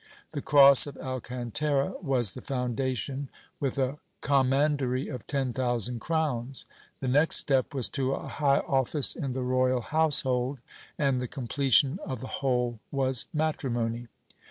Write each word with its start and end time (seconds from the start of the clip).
The 0.31 0.41
cross 0.41 0.87
of 0.87 0.97
Alcantara 0.97 1.93
was 2.01 2.33
the 2.33 2.41
foundation, 2.41 3.29
with 3.59 3.77
a 3.77 3.99
commandery 4.21 5.07
of 5.07 5.27
ten 5.27 5.53
thousand 5.53 5.99
crowns. 5.99 6.65
The 7.01 7.07
next 7.07 7.35
step 7.35 7.75
was 7.75 7.87
to 7.89 8.13
a 8.13 8.27
high 8.27 8.61
office 8.61 9.15
in 9.15 9.33
the 9.33 9.43
royal 9.43 9.81
household, 9.81 10.57
and 10.97 11.21
the 11.21 11.27
completion 11.27 11.99
of 12.03 12.19
the 12.19 12.25
whole 12.41 12.79
was 12.91 13.27
matrimony. 13.31 14.07